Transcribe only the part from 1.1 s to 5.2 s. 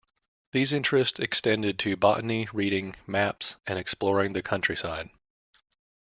extended to botany, reading, maps, and exploring the countryside.